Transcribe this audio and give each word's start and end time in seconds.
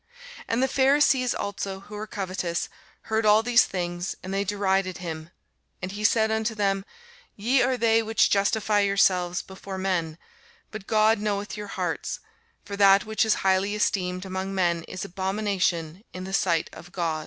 And 0.47 0.63
the 0.63 0.67
Pharisees 0.67 1.35
also, 1.35 1.81
who 1.81 1.93
were 1.93 2.07
covetous, 2.07 2.69
heard 3.01 3.23
all 3.23 3.43
these 3.43 3.65
things: 3.65 4.15
and 4.23 4.33
they 4.33 4.43
derided 4.43 4.97
him. 4.97 5.29
And 5.79 5.91
he 5.91 6.03
said 6.03 6.31
unto 6.31 6.55
them, 6.55 6.85
Ye 7.35 7.61
are 7.61 7.77
they 7.77 8.01
which 8.01 8.31
justify 8.31 8.79
yourselves 8.79 9.43
before 9.43 9.77
men; 9.77 10.17
but 10.71 10.87
God 10.87 11.19
knoweth 11.19 11.55
your 11.55 11.67
hearts: 11.67 12.19
for 12.65 12.75
that 12.77 13.05
which 13.05 13.23
is 13.23 13.35
highly 13.45 13.75
esteemed 13.75 14.25
among 14.25 14.55
men 14.55 14.81
is 14.85 15.05
abomination 15.05 16.03
in 16.13 16.23
the 16.23 16.33
sight 16.33 16.67
of 16.73 16.91
God. 16.91 17.19